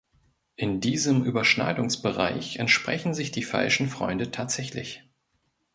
In 0.55 0.81
diesem 0.81 1.23
Überschneidungsbereich 1.23 2.55
entsprechen 2.57 3.13
sich 3.13 3.29
die 3.29 3.43
falschen 3.43 3.87
Freunde 3.87 4.31
tatsächlich. 4.31 5.03